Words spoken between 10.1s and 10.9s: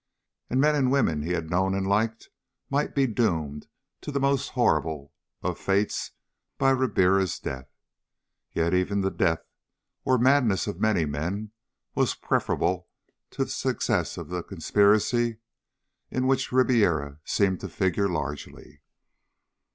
madness of